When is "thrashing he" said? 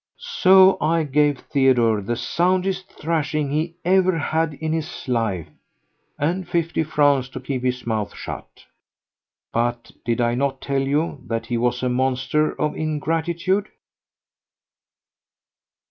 2.93-3.75